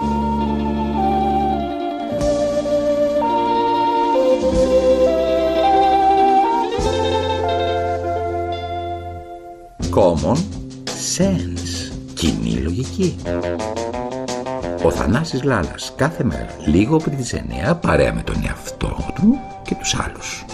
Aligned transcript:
Common 0.00 0.10
sense. 11.16 11.92
Κοινή 12.14 12.50
λογική. 12.50 13.16
Ο 14.82 14.90
Θανάσης 14.90 15.42
Λάλας 15.42 15.92
κάθε 15.96 16.24
μέρα 16.24 16.56
λίγο 16.66 16.96
πριν 16.96 17.16
τις 17.16 17.34
9 17.34 17.74
παρέα 17.80 18.14
με 18.14 18.22
τον 18.22 18.36
εαυτό 18.46 18.96
του 19.14 19.38
και 19.62 19.74
τους 19.74 19.94
άλλους. 19.94 20.44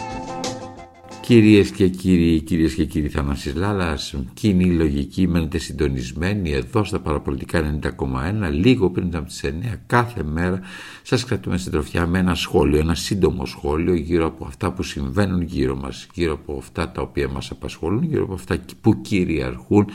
Κυρίες 1.26 1.70
και 1.70 1.88
κύριοι, 1.88 2.40
κυρίες 2.40 2.74
και 2.74 2.84
κύριοι 2.84 3.08
Θανάσης 3.08 3.54
Λάλας, 3.54 4.14
κοινή 4.34 4.64
λογική, 4.64 5.28
μένετε 5.28 5.58
συντονισμένοι 5.58 6.50
εδώ 6.50 6.84
στα 6.84 7.00
παραπολιτικά 7.00 7.80
90,1, 7.82 8.50
λίγο 8.50 8.90
πριν 8.90 9.16
από 9.16 9.26
τις 9.26 9.44
9, 9.44 9.48
κάθε 9.86 10.22
μέρα 10.22 10.60
σας 11.02 11.24
κρατούμε 11.24 11.58
στην 11.58 11.72
τροφιά 11.72 12.06
με 12.06 12.18
ένα 12.18 12.34
σχόλιο, 12.34 12.78
ένα 12.78 12.94
σύντομο 12.94 13.46
σχόλιο 13.46 13.94
γύρω 13.94 14.26
από 14.26 14.44
αυτά 14.44 14.72
που 14.72 14.82
συμβαίνουν 14.82 15.42
γύρω 15.42 15.76
μας, 15.76 16.06
γύρω 16.14 16.32
από 16.32 16.56
αυτά 16.58 16.90
τα 16.90 17.02
οποία 17.02 17.28
μας 17.28 17.50
απασχολούν, 17.50 18.02
γύρω 18.02 18.24
από 18.24 18.34
αυτά 18.34 18.58
που 18.80 19.00
κυριαρχούν 19.00 19.86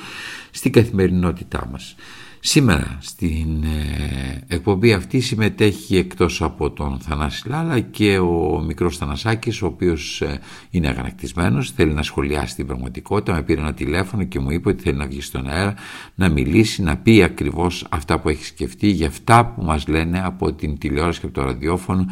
στην 0.51 0.71
καθημερινότητά 0.71 1.67
μας. 1.71 1.95
Σήμερα 2.41 2.97
στην 3.01 3.63
ε, 3.63 4.43
εκπομπή 4.47 4.93
αυτή 4.93 5.19
συμμετέχει 5.19 5.97
εκτός 5.97 6.41
από 6.41 6.71
τον 6.71 6.99
Θανάση 6.99 7.49
Λάλα 7.49 7.79
και 7.79 8.17
ο 8.17 8.63
μικρός 8.65 8.97
Θανασάκης 8.97 9.61
ο 9.61 9.65
οποίος 9.65 10.21
ε, 10.21 10.39
είναι 10.69 10.87
αγανακτισμένος, 10.87 11.71
θέλει 11.71 11.93
να 11.93 12.03
σχολιάσει 12.03 12.55
την 12.55 12.65
πραγματικότητα, 12.65 13.33
με 13.33 13.43
πήρε 13.43 13.61
ένα 13.61 13.73
τηλέφωνο 13.73 14.23
και 14.23 14.39
μου 14.39 14.51
είπε 14.51 14.69
ότι 14.69 14.83
θέλει 14.83 14.97
να 14.97 15.07
βγει 15.07 15.21
στον 15.21 15.49
αέρα, 15.49 15.73
να 16.15 16.29
μιλήσει, 16.29 16.81
να 16.81 16.97
πει 16.97 17.23
ακριβώς 17.23 17.87
αυτά 17.89 18.19
που 18.19 18.29
έχει 18.29 18.45
σκεφτεί 18.45 18.87
για 18.87 19.07
αυτά 19.07 19.45
που 19.45 19.63
μας 19.63 19.87
λένε 19.87 20.21
από 20.25 20.53
την 20.53 20.77
τηλεόραση 20.77 21.19
και 21.19 21.25
από 21.25 21.35
το 21.35 21.43
ραδιόφωνο 21.45 22.05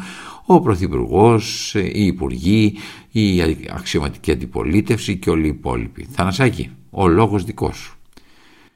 ο 0.46 0.60
Πρωθυπουργός, 0.60 1.74
οι 1.74 2.06
Υπουργοί, 2.06 2.74
η 3.10 3.42
αξιωματική 3.70 4.30
αντιπολίτευση 4.30 5.16
και 5.16 5.30
όλοι 5.30 5.44
οι 5.44 5.48
υπόλοιποι. 5.48 6.06
Θανασάκη, 6.10 6.70
ο 6.90 7.08
λόγος 7.08 7.44
δικός 7.44 7.76
σου. 7.76 7.96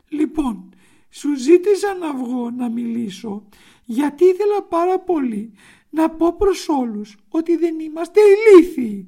Λοιπόν, 0.08 0.64
σου 1.12 1.36
ζήτησα 1.36 1.94
να 1.94 2.14
βγω 2.14 2.50
να 2.50 2.68
μιλήσω 2.68 3.42
γιατί 3.84 4.24
ήθελα 4.24 4.62
πάρα 4.62 4.98
πολύ 4.98 5.52
να 5.90 6.10
πω 6.10 6.36
προς 6.36 6.68
όλους 6.68 7.16
ότι 7.28 7.56
δεν 7.56 7.80
είμαστε 7.80 8.20
ηλίθιοι. 8.20 9.06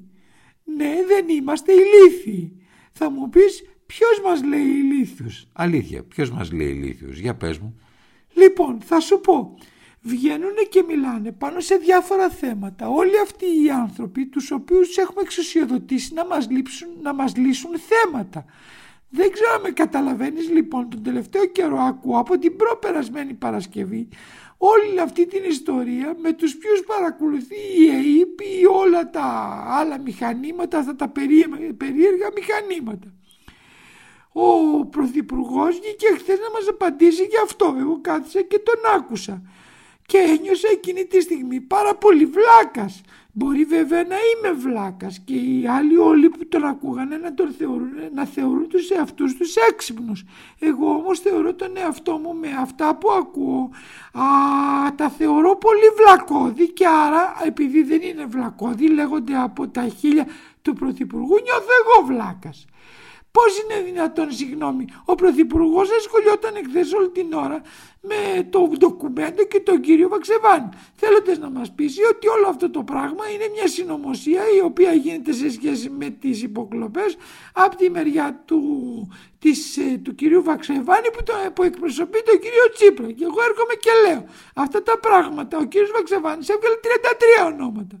Ναι, 0.63 0.93
δεν 1.07 1.29
είμαστε 1.29 1.71
ηλίθιοι. 1.73 2.65
Θα 2.91 3.09
μου 3.09 3.29
πεις 3.29 3.63
ποιος 3.85 4.21
μας 4.23 4.43
λέει 4.43 4.65
ηλίθιους. 4.65 5.47
Αλήθεια, 5.53 6.03
ποιος 6.03 6.31
μας 6.31 6.51
λέει 6.51 6.69
ηλίθιους. 6.69 7.19
Για 7.19 7.35
πες 7.35 7.57
μου. 7.57 7.79
Λοιπόν, 8.33 8.81
θα 8.81 8.99
σου 8.99 9.19
πω. 9.19 9.57
Βγαίνουν 10.01 10.55
και 10.69 10.83
μιλάνε 10.87 11.31
πάνω 11.31 11.59
σε 11.59 11.75
διάφορα 11.75 12.29
θέματα. 12.29 12.89
Όλοι 12.89 13.19
αυτοί 13.23 13.45
οι 13.45 13.69
άνθρωποι 13.69 14.25
τους 14.25 14.51
οποίους 14.51 14.97
έχουμε 14.97 15.21
εξουσιοδοτήσει 15.21 16.13
να 16.13 16.25
μας, 16.25 16.49
λείψουν, 16.49 16.87
να 17.01 17.13
μας 17.13 17.35
λύσουν 17.35 17.71
θέματα. 17.79 18.45
Δεν 19.09 19.31
ξέρω 19.31 19.53
αν 19.55 19.61
με 19.61 19.69
καταλαβαίνεις 19.69 20.49
λοιπόν 20.49 20.89
τον 20.89 21.03
τελευταίο 21.03 21.45
καιρό 21.45 21.77
ακούω 21.77 22.19
από 22.19 22.37
την 22.37 22.55
προπερασμένη 22.55 23.33
Παρασκευή 23.33 24.07
όλη 24.57 24.99
αυτή 24.99 25.25
την 25.25 25.43
ιστορία 25.43 26.15
με 26.21 26.33
τους 26.33 26.55
ποιους 26.57 26.83
παρακολουθεί 26.85 27.55
η 27.77 27.89
ΕΕΠ 27.89 28.39
ή 28.41 28.65
όλα 28.65 29.09
τα 29.09 29.23
άλλα 29.67 29.99
μηχανήματα, 29.99 30.77
αυτά 30.77 30.95
τα 30.95 31.07
περίεργα 31.77 32.29
μηχανήματα. 32.35 33.13
Ο 34.31 34.85
Πρωθυπουργός 34.85 35.79
βγήκε 35.79 36.07
χθες 36.17 36.39
να 36.39 36.49
μας 36.51 36.67
απαντήσει 36.69 37.23
γι' 37.23 37.43
αυτό. 37.43 37.75
Εγώ 37.79 37.99
κάθισα 38.01 38.41
και 38.41 38.59
τον 38.59 38.93
άκουσα 38.95 39.41
και 40.05 40.17
ένιωσα 40.17 40.67
εκείνη 40.71 41.05
τη 41.05 41.21
στιγμή 41.21 41.61
πάρα 41.61 41.95
πολύ 41.95 42.25
βλάκας. 42.25 43.01
Μπορεί 43.31 43.63
βέβαια 43.63 44.03
να 44.03 44.15
είμαι 44.15 44.53
βλάκας 44.53 45.19
και 45.25 45.35
οι 45.35 45.67
άλλοι 45.67 45.97
όλοι 45.97 46.29
που 46.29 46.44
τον 46.55 46.65
ακούγανε 46.65 47.17
να, 47.17 47.33
τον 47.33 47.51
θεωρούν, 47.51 47.89
να 48.13 48.25
θεωρούν 48.25 48.67
τους 48.67 48.89
εαυτούς 48.89 49.35
τους 49.35 49.55
έξυπνους. 49.55 50.23
Εγώ 50.59 50.89
όμως 50.89 51.19
θεωρώ 51.19 51.53
τον 51.53 51.77
εαυτό 51.77 52.17
μου 52.17 52.35
με 52.35 52.47
αυτά 52.59 52.95
που 52.95 53.11
ακούω, 53.11 53.69
α, 54.11 54.23
τα 54.95 55.09
θεωρώ 55.09 55.55
πολύ 55.55 55.89
βλακώδη 55.97 56.69
και 56.69 56.87
άρα 56.87 57.35
επειδή 57.45 57.83
δεν 57.83 58.01
είναι 58.01 58.25
βλακώδη 58.25 58.89
λέγονται 58.89 59.35
από 59.37 59.67
τα 59.67 59.87
χίλια 59.87 60.27
του 60.61 60.73
Πρωθυπουργού 60.73 61.35
νιώθω 61.43 61.71
εγώ 61.81 62.05
βλάκας. 62.05 62.65
Πώς 63.37 63.51
είναι 63.59 63.81
δυνατόν, 63.81 64.31
συγγνώμη, 64.31 64.85
ο 65.05 65.15
Πρωθυπουργός 65.15 65.89
ασχολιόταν 65.91 66.55
εχθές 66.55 66.93
όλη 66.93 67.09
την 67.09 67.33
ώρα 67.33 67.61
με 68.01 68.47
το 68.49 68.69
ντοκουμέντο 68.77 69.43
και 69.43 69.59
τον 69.59 69.81
κύριο 69.81 70.09
Βαξεβάν; 70.09 70.73
Θέλοντας 70.95 71.37
να 71.37 71.49
μας 71.49 71.71
πείσει 71.71 72.01
ότι 72.03 72.27
όλο 72.27 72.47
αυτό 72.47 72.69
το 72.69 72.83
πράγμα 72.83 73.29
είναι 73.33 73.47
μια 73.53 73.67
συνωμοσία 73.67 74.41
η 74.57 74.61
οποία 74.61 74.93
γίνεται 74.93 75.31
σε 75.31 75.49
σχέση 75.51 75.89
με 75.89 76.09
τις 76.09 76.43
υποκλοπές 76.43 77.17
από 77.53 77.75
τη 77.75 77.89
μεριά 77.89 78.41
του, 78.45 78.61
της, 79.39 79.77
ε, 79.77 79.99
του 80.03 80.15
κυρίου 80.15 80.43
Βαξεβάνη 80.43 81.09
που, 81.13 81.23
το, 81.23 81.33
που 81.53 81.63
εκπροσωπεί 81.63 82.23
τον 82.25 82.39
κύριο 82.39 82.69
Τσίπρα. 82.73 83.11
Και 83.11 83.23
εγώ 83.23 83.41
έρχομαι 83.49 83.75
και 83.79 83.91
λέω 84.05 84.25
αυτά 84.55 84.83
τα 84.83 84.97
πράγματα. 84.99 85.57
Ο 85.57 85.63
κύριος 85.63 85.91
Βαξεβάνης 85.91 86.49
έβγαλε 86.49 86.75
33 86.81 87.45
ονόματα. 87.45 87.99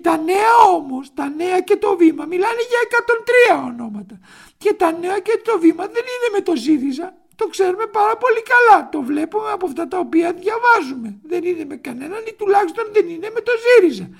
Τα 0.00 0.16
νέα 0.16 0.54
όμως, 0.74 1.14
τα 1.14 1.28
νέα 1.28 1.60
και 1.60 1.76
το 1.76 1.96
βήμα 1.96 2.24
μιλάνε 2.24 2.62
για 2.70 2.80
103 2.82 3.64
ονόματα. 3.66 4.18
Και 4.58 4.74
τα 4.74 4.92
νέα 4.92 5.18
και 5.18 5.40
το 5.44 5.58
βήμα 5.58 5.84
δεν 5.86 6.02
είναι 6.02 6.28
με 6.32 6.40
το 6.40 6.56
ΣΥΡΙΖΑ. 6.56 7.16
Το 7.36 7.46
ξέρουμε 7.46 7.86
πάρα 7.86 8.16
πολύ 8.16 8.42
καλά. 8.52 8.88
Το 8.88 9.02
βλέπουμε 9.02 9.50
από 9.50 9.66
αυτά 9.66 9.88
τα 9.88 9.98
οποία 9.98 10.32
διαβάζουμε. 10.32 11.18
Δεν 11.22 11.44
είναι 11.44 11.64
με 11.64 11.76
κανέναν 11.76 12.22
ή 12.28 12.32
τουλάχιστον 12.32 12.84
δεν 12.92 13.08
είναι 13.08 13.30
με 13.34 13.40
το 13.40 13.52
ΣΥΡΙΖΑ. 13.64 14.10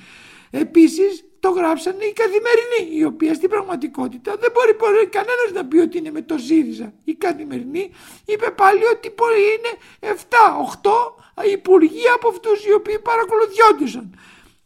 Επίσης 0.51 1.25
το 1.41 1.51
γράψανε 1.51 2.05
οι 2.05 2.13
καθημερινοί, 2.13 2.99
η 2.99 3.05
οποία 3.05 3.35
στην 3.35 3.49
πραγματικότητα 3.49 4.37
δεν 4.37 4.51
μπορεί, 4.55 4.75
μπορεί 4.79 5.07
κανένας 5.07 5.51
να 5.55 5.65
πει 5.65 5.77
ότι 5.79 5.99
είναι 5.99 6.11
με 6.11 6.23
το 6.23 6.39
ΣΥΡΙΖΑ. 6.39 6.93
Η 7.05 7.15
καθημερινή 7.15 7.91
είπε 8.25 8.51
πάλι 8.51 8.85
ότι 8.85 9.13
μπορεί 9.17 9.41
είναι 9.41 9.73
7-8 10.01 10.91
υπουργοί 11.53 12.09
από 12.15 12.29
αυτούς 12.29 12.65
οι 12.65 12.73
οποίοι 12.73 12.99
παρακολουθιόντουσαν. 12.99 14.19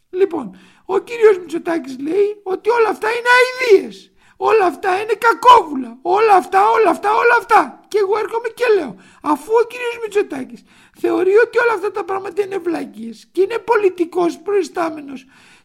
Λοιπόν, 0.09 0.57
ο 0.85 0.99
κύριος 0.99 1.37
Μητσοτάκης 1.37 1.99
λέει 1.99 2.39
ότι 2.43 2.69
όλα 2.69 2.89
αυτά 2.89 3.07
είναι 3.09 3.29
αηδίες. 3.37 4.11
Όλα 4.49 4.65
αυτά 4.65 4.91
είναι 5.01 5.15
κακόβουλα. 5.27 5.91
Όλα 6.01 6.35
αυτά, 6.41 6.59
όλα 6.75 6.89
αυτά, 6.95 7.09
όλα 7.23 7.35
αυτά. 7.41 7.61
Και 7.87 7.97
εγώ 8.03 8.15
έρχομαι 8.23 8.49
και 8.59 8.67
λέω, 8.77 8.93
αφού 9.31 9.51
ο 9.61 9.65
κύριος 9.71 9.95
Μητσοτάκης 10.01 10.61
θεωρεί 11.01 11.33
ότι 11.45 11.55
όλα 11.63 11.73
αυτά 11.77 11.89
τα 11.97 12.03
πράγματα 12.09 12.39
είναι 12.43 12.57
βλακίες 12.57 13.17
και 13.31 13.41
είναι 13.41 13.57
πολιτικός 13.71 14.31
προϊστάμενος 14.45 15.19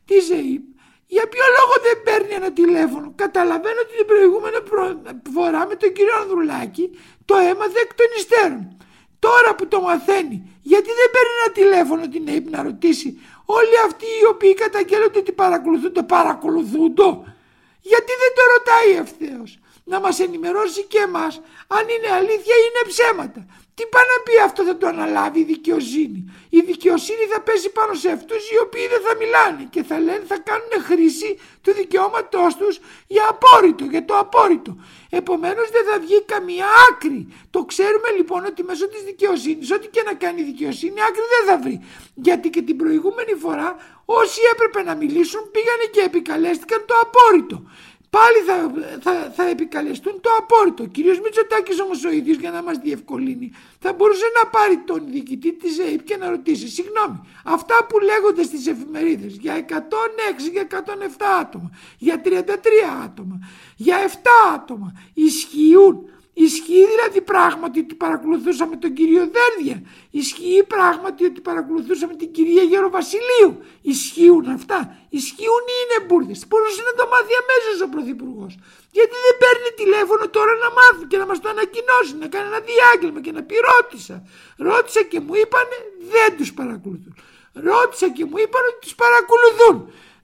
της 0.09 0.31
ΕΕΠ, 0.31 0.65
για 1.15 1.25
ποιο 1.33 1.45
λόγο 1.57 1.75
δεν 1.87 1.97
παίρνει 2.07 2.33
ένα 2.41 2.51
τηλέφωνο; 2.61 3.07
Καταλαβαίνω 3.23 3.81
ότι 3.85 3.95
την 4.01 4.07
προηγούμενη 4.13 4.59
φορά 5.37 5.61
με 5.71 5.75
τον 5.81 5.91
κύριο 5.97 6.15
Ανδρουλάκη 6.23 6.85
το 7.29 7.35
έμαθε 7.51 7.79
εκ 7.85 7.93
των 8.01 8.09
υστέρων. 8.19 8.63
Τώρα 9.19 9.51
που 9.57 9.67
το 9.73 9.79
μαθαίνει, 9.81 10.37
γιατί 10.73 10.91
δεν 11.01 11.09
παίρνει 11.15 11.35
ένα 11.41 11.51
τηλέφωνο 11.59 12.03
την 12.15 12.29
ΕΕΠ 12.33 12.47
να 12.55 12.63
ρωτήσει 12.63 13.09
όλοι 13.59 13.77
αυτοί 13.87 14.07
οι 14.21 14.27
οποίοι 14.33 14.55
καταγγέλλονται 14.55 15.19
ότι 15.19 15.33
παρακολουθούν 15.33 15.93
το 15.93 16.03
παρακολουθούν 16.03 16.95
το; 16.95 17.09
Γιατί 17.91 18.13
δεν 18.23 18.33
το 18.37 18.43
ρωτάει 18.55 18.91
ευθέως. 19.05 19.59
Να 19.85 20.01
μας 20.01 20.21
ενημερώσει 20.21 20.83
και 20.83 20.99
εμάς 20.99 21.41
αν 21.67 21.85
είναι 21.89 22.11
αλήθεια 22.21 22.55
ή 22.57 22.65
είναι 22.69 22.85
ψέματα. 22.93 23.47
Τι 23.77 23.85
πάει 23.93 24.07
να 24.15 24.19
πει 24.25 24.35
αυτό 24.49 24.61
θα 24.65 24.77
το 24.81 24.87
αναλάβει 24.87 25.41
η 25.41 25.45
δικαιοσύνη. 25.45 26.21
Η 26.59 26.61
δικαιοσύνη 26.71 27.25
θα 27.33 27.41
πέσει 27.41 27.69
πάνω 27.79 27.95
σε 27.95 28.09
αυτούς 28.11 28.51
οι 28.51 28.59
οποίοι 28.65 28.87
δεν 28.93 29.01
θα 29.07 29.13
μιλάνε 29.21 29.63
και 29.71 29.83
θα 29.83 29.97
λένε 30.07 30.25
θα 30.33 30.39
κάνουν 30.49 30.73
χρήση 30.89 31.39
του 31.63 31.73
δικαιώματός 31.81 32.57
τους 32.57 32.75
για 33.07 33.25
απόρριτο, 33.33 33.85
για 33.85 34.05
το 34.05 34.15
απόρριτο. 34.19 34.73
Επομένως 35.11 35.67
δεν 35.71 35.85
θα 35.89 35.99
βγει 36.05 36.19
καμία 36.23 36.67
άκρη. 36.89 37.21
Το 37.51 37.65
ξέρουμε 37.65 38.09
λοιπόν 38.17 38.45
ότι 38.45 38.63
μέσω 38.65 38.89
της 38.89 39.03
δικαιοσύνης, 39.03 39.71
ό,τι 39.71 39.87
και 39.89 40.03
να 40.09 40.15
κάνει 40.15 40.41
η 40.41 40.45
δικαιοσύνη, 40.45 40.99
άκρη 41.09 41.25
δεν 41.35 41.43
θα 41.49 41.57
βρει. 41.63 41.77
Γιατί 42.15 42.51
και 42.51 42.63
την 42.63 42.77
προηγούμενη 42.77 43.35
φορά 43.45 43.69
όσοι 44.05 44.41
έπρεπε 44.53 44.81
να 44.89 44.95
μιλήσουν 44.95 45.43
πήγανε 45.55 45.87
και 45.95 46.01
επικαλέστηκαν 46.11 46.81
το 46.89 46.95
απόρριτο 47.05 47.59
πάλι 48.11 48.39
θα, 48.47 48.57
θα, 49.01 49.33
θα 49.37 49.49
επικαλεστούν 49.49 50.21
το 50.21 50.31
απόρριτο. 50.39 50.83
Ο 50.83 50.87
κύριος 50.87 51.21
Μητσοτάκης 51.21 51.81
όμως 51.81 52.05
ο 52.05 52.11
ίδιος 52.11 52.37
για 52.37 52.51
να 52.51 52.63
μας 52.63 52.79
διευκολύνει 52.79 53.53
θα 53.79 53.93
μπορούσε 53.93 54.25
να 54.43 54.51
πάρει 54.51 54.77
τον 54.79 55.03
διοικητή 55.11 55.53
της 55.53 55.79
ΕΕΠ 55.79 56.03
και 56.03 56.17
να 56.17 56.31
ρωτήσει 56.31 56.69
συγγνώμη 56.69 57.21
αυτά 57.45 57.87
που 57.89 57.99
λέγονται 57.99 58.43
στις 58.43 58.67
εφημερίδες 58.67 59.37
για 59.41 59.55
106, 59.55 59.83
για 60.53 60.67
107 60.71 60.75
άτομα, 61.41 61.71
για 61.99 62.21
33 62.25 62.31
άτομα, 63.05 63.39
για 63.77 63.97
7 64.07 64.55
άτομα 64.55 64.93
ισχύουν 65.15 66.09
Ισχύει 66.45 66.85
δηλαδή 66.93 67.21
πράγματι 67.33 67.79
ότι 67.85 67.95
παρακολουθούσαμε 68.05 68.77
τον 68.77 68.93
κύριο 68.99 69.23
Δέρδια. 69.37 69.77
Ισχύει 70.21 70.63
πράγματι 70.75 71.23
ότι 71.31 71.41
παρακολουθούσαμε 71.49 72.15
την 72.21 72.31
κυρία 72.37 72.63
Γεροβασιλείου. 72.71 73.51
Ισχύουν 73.93 74.47
αυτά. 74.59 74.79
Ισχύουν 75.19 75.65
ή 75.75 75.77
είναι 75.83 75.99
μπουρδε. 76.05 76.35
Μπορούσε 76.49 76.83
να 76.89 76.93
το 76.99 77.05
μάθει 77.13 77.33
αμέσως 77.43 77.77
ο 77.87 77.89
Πρωθυπουργός. 77.95 78.53
Γιατί 78.97 79.17
δεν 79.25 79.35
παίρνει 79.43 79.71
τηλέφωνο 79.83 80.25
τώρα 80.37 80.53
να 80.65 80.69
μάθει 80.79 81.05
και 81.11 81.19
να 81.23 81.27
μας 81.31 81.39
το 81.43 81.49
ανακοινώσει, 81.55 82.13
να 82.23 82.27
κάνει 82.33 82.47
ένα 82.53 82.61
διάγγελμα 82.69 83.21
και 83.25 83.33
να 83.37 83.43
πει 83.49 83.57
ρώτησα. 83.71 84.17
Ρώτησα 84.69 85.03
και 85.11 85.19
μου 85.25 85.35
είπαν 85.43 85.69
δεν 86.15 86.31
τους 86.39 86.51
παρακολουθούν. 86.59 87.15
Ρώτησα 87.69 88.07
και 88.17 88.25
μου 88.29 88.37
είπαν 88.43 88.63
ότι 88.71 88.79
τους 88.85 88.95
παρακολουθούν. 89.03 89.77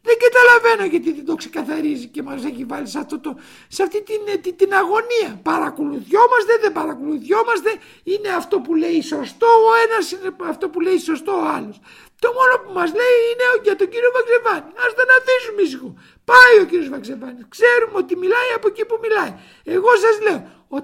Δεν 0.06 0.16
καταλαβαίνω 0.24 0.84
γιατί 0.92 1.12
δεν 1.12 1.24
το 1.24 1.34
ξεκαθαρίζει 1.34 2.06
και 2.06 2.22
μας 2.22 2.44
έχει 2.44 2.64
βάλει 2.64 2.88
σε, 2.88 2.98
αυτό 2.98 3.20
το, 3.20 3.30
σε 3.68 3.82
αυτή 3.82 4.02
την, 4.02 4.20
ε, 4.34 4.36
την, 4.36 4.56
την 4.56 4.74
αγωνία. 4.74 5.30
Παρακολουθιόμαστε, 5.42 6.52
δεν 6.60 6.72
παρακολουθιόμαστε, 6.72 7.70
είναι 8.04 8.28
αυτό 8.28 8.60
που 8.60 8.74
λέει 8.74 9.02
σωστό 9.02 9.46
ο 9.46 9.70
ένας, 9.84 10.12
είναι 10.12 10.30
αυτό 10.52 10.68
που 10.68 10.80
λέει 10.80 10.98
σωστό 10.98 11.32
ο 11.32 11.46
άλλος. 11.56 11.76
Το 12.22 12.28
μόνο 12.38 12.54
που 12.62 12.70
μας 12.78 12.90
λέει 13.00 13.18
είναι 13.30 13.46
για 13.66 13.76
τον 13.80 13.88
κύριο 13.92 14.10
Βαξεβάνη. 14.16 14.70
Ας 14.84 14.90
τον 14.98 15.08
αφήσουμε 15.18 15.60
ήσυχο. 15.66 15.90
Πάει 16.30 16.54
ο 16.62 16.64
κύριος 16.70 16.88
Βαξεβάνης. 16.94 17.44
Ξέρουμε 17.54 17.96
ότι 18.02 18.14
μιλάει 18.22 18.50
από 18.58 18.66
εκεί 18.72 18.84
που 18.88 18.96
μιλάει. 19.04 19.32
Εγώ 19.76 19.90
σας 20.04 20.16
λέω, 20.24 20.38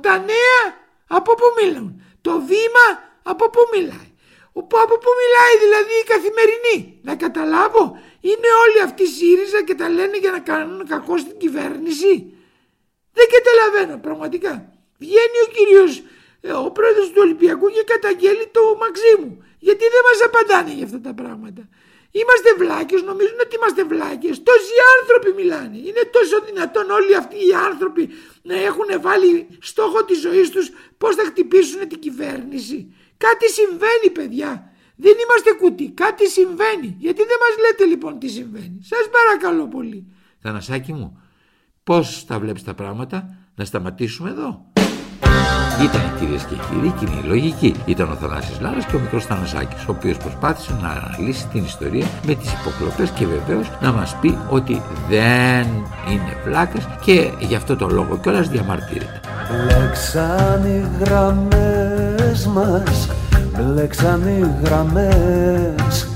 τα 0.07 0.15
νέα 0.31 0.61
από 1.19 1.31
πού 1.35 1.47
μιλούν; 1.59 1.89
Το 2.27 2.33
βήμα 2.51 2.87
από 3.33 3.45
πού 3.55 3.63
μιλάει; 3.75 4.11
Από 4.85 4.97
πού 5.03 5.11
μιλάει 5.23 5.55
δηλαδή 5.65 5.95
η 6.03 6.07
καθημερινή; 6.13 6.77
Να 7.09 7.13
καταλάβω 7.25 7.85
είναι 8.21 8.49
όλοι 8.65 8.83
αυτοί 8.85 9.07
ΣΥΡΙΖΑ 9.07 9.63
και 9.65 9.75
τα 9.75 9.89
λένε 9.89 10.17
για 10.19 10.31
να 10.31 10.41
κάνουν 10.41 10.87
κακό 10.87 11.19
στην 11.19 11.39
κυβέρνηση. 11.39 12.33
Δεν 13.13 13.27
καταλαβαίνω 13.37 13.99
πραγματικά. 14.01 14.73
Βγαίνει 14.99 15.39
ο 15.47 15.49
κύριος, 15.57 16.03
ε, 16.41 16.53
ο 16.53 16.71
πρόεδρος 16.71 17.09
του 17.09 17.21
Ολυμπιακού 17.25 17.69
και 17.69 17.83
καταγγέλει 17.87 18.47
το 18.47 18.61
Μαξίμου. 18.81 19.45
Γιατί 19.59 19.85
δεν 19.95 20.03
μας 20.09 20.19
απαντάνε 20.27 20.73
για 20.73 20.85
αυτά 20.85 21.01
τα 21.01 21.15
πράγματα. 21.15 21.69
Είμαστε 22.11 22.55
βλάκες, 22.59 23.03
νομίζουν 23.03 23.39
ότι 23.45 23.57
είμαστε 23.57 23.85
βλάκες. 23.85 24.43
Τόσοι 24.43 24.75
άνθρωποι 25.01 25.33
μιλάνε. 25.43 25.77
Είναι 25.77 26.03
τόσο 26.11 26.41
δυνατόν 26.41 26.91
όλοι 26.91 27.17
αυτοί 27.17 27.37
οι 27.37 27.53
άνθρωποι 27.69 28.11
να 28.43 28.55
έχουν 28.55 28.87
βάλει 29.01 29.47
στόχο 29.61 30.05
της 30.05 30.21
ζωής 30.21 30.51
τους 30.51 30.71
πώς 30.99 31.15
θα 31.15 31.25
χτυπήσουν 31.25 31.89
την 31.89 31.99
κυβέρνηση. 31.99 32.95
Κάτι 33.17 33.51
συμβαίνει 33.51 34.11
παιδιά. 34.13 34.73
Δεν 35.05 35.15
είμαστε 35.23 35.51
κουτί. 35.61 35.91
Κάτι 35.91 36.29
συμβαίνει. 36.29 36.97
Γιατί 36.99 37.23
δεν 37.31 37.39
μας 37.43 37.55
λέτε 37.65 37.85
λοιπόν 37.85 38.19
τι 38.19 38.29
συμβαίνει. 38.29 38.79
Σας 38.83 39.05
παρακαλώ 39.17 39.69
πολύ. 39.69 40.07
Θανασάκι 40.41 40.93
μου, 40.93 41.21
πώς 41.85 42.25
τα 42.27 42.39
βλέπεις 42.39 42.65
τα 42.65 42.75
πράγματα, 42.75 43.37
να 43.55 43.65
σταματήσουμε 43.65 44.31
εδώ. 44.31 44.67
Ήταν 45.83 46.19
κυρίες 46.19 46.45
και 46.45 46.55
κύριοι 46.55 46.95
κοινή 46.99 47.23
λογική. 47.23 47.75
Ήταν 47.87 48.11
ο 48.11 48.15
Θανάσης 48.15 48.61
Λάρας 48.61 48.87
και 48.87 48.97
ο 48.97 48.99
μικρός 48.99 49.25
Θανασάκης, 49.25 49.87
ο 49.89 49.91
οποίος 49.91 50.17
προσπάθησε 50.17 50.79
να 50.83 50.89
αναλύσει 50.89 51.49
την 51.49 51.65
ιστορία 51.65 52.07
με 52.27 52.35
τις 52.35 52.53
υποκλοπές 52.53 53.11
και 53.11 53.27
βεβαίως 53.27 53.71
να 53.81 53.93
μας 53.93 54.17
πει 54.21 54.39
ότι 54.51 54.83
δεν 55.09 55.67
είναι 56.11 56.37
βλάκας 56.45 56.85
και 57.05 57.33
γι' 57.41 57.55
αυτό 57.55 57.77
το 57.77 57.89
λόγο 57.89 58.19
κιόλας 58.19 58.49
διαμαρτύρεται. 58.49 59.21
Λέξαν 59.67 60.65
οι 60.65 60.89
γραμμές 61.01 62.47
μας 62.47 63.09
Μπλέξαν 63.61 64.23
οι 64.27 64.51
γραμμές. 64.63 66.09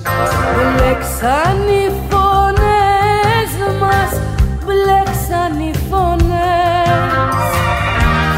Μπλέξαν 0.54 1.58
οι 1.68 1.90
φωνές 2.08 3.50
μας 3.80 4.20
Μπλέξαν 4.64 5.60
οι 5.60 5.72
φωνές. 5.90 7.44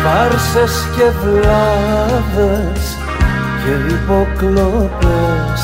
Φάρσες 0.05 0.87
και 0.97 1.03
βλάβες 1.23 2.97
και 3.65 3.95
υποκλοπές. 3.95 5.61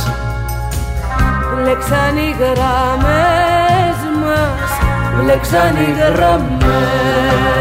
Μπλέξαν 1.54 2.16
οι 2.16 2.34
γραμμές 2.40 3.98
μας 4.20 4.70
Μπλέξαν 5.16 5.76
οι 5.76 5.90
γραμμές 5.98 7.59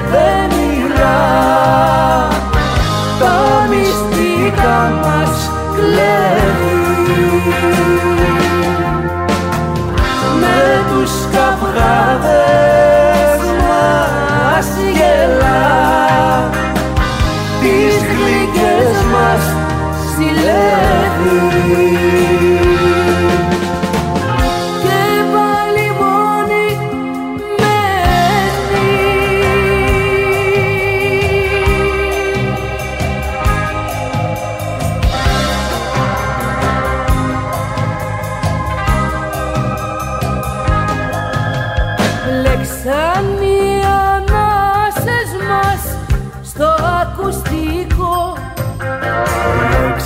και 0.00 0.39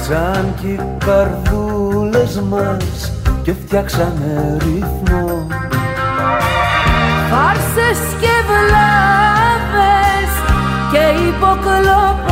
Σαν 0.08 0.54
κι 0.60 0.66
οι 0.66 0.80
καρδούλες 1.06 2.40
μας 2.40 3.12
και 3.42 3.52
φτιάξανε 3.52 4.56
ρυθμό. 4.60 5.46
Φάρσες 7.30 8.00
και 8.20 8.34
βλάβες 8.48 10.32
και 10.92 11.04
υποκλοπές 11.28 12.24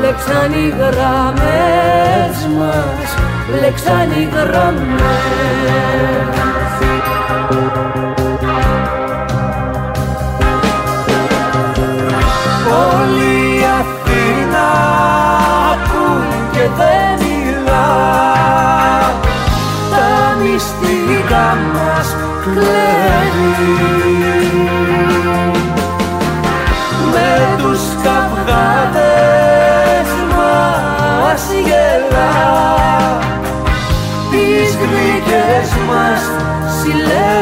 Λέξαν 0.00 0.52
οι 0.52 0.68
γραμμές 0.68 2.36
μας, 2.58 3.08
λέξαν 3.60 4.10
οι 4.10 4.28
γραμμές 4.32 5.72
μας 22.02 22.16
κλέβει 22.42 23.54
με 27.12 27.56
τους 27.58 27.80
καυγάδες 28.02 29.50
μας 30.36 31.42
γελά. 31.64 32.34
Τις 34.30 34.70
γλυκές 34.80 35.70
μας 35.88 36.22
συλλεύει 36.80 37.41